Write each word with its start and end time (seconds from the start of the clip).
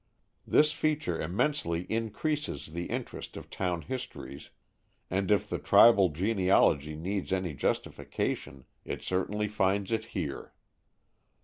This 0.47 0.71
feature 0.71 1.21
immensely 1.21 1.81
increases 1.83 2.71
the 2.71 2.87
interest 2.87 3.37
of 3.37 3.51
town 3.51 3.83
histories, 3.83 4.49
and 5.11 5.29
if 5.29 5.47
the 5.47 5.59
tribal 5.59 6.09
genealogy 6.09 6.95
needs 6.95 7.31
any 7.31 7.53
justification, 7.53 8.65
it 8.83 9.03
certainly 9.03 9.47
finds 9.47 9.91
it 9.91 10.05
here. 10.05 10.55